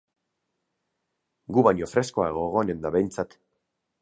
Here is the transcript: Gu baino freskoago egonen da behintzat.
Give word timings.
Gu 1.57 1.65
baino 1.69 1.91
freskoago 1.93 2.47
egonen 2.49 2.83
da 2.87 2.97
behintzat. 2.97 3.39